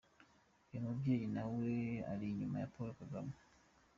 Uyu 0.67 0.83
mubyeyi 0.85 1.27
na 1.35 1.45
we 1.53 1.69
ari 2.11 2.25
inyuma 2.31 2.55
ya 2.61 2.71
Paul 2.73 2.89
Kagame. 2.99 3.33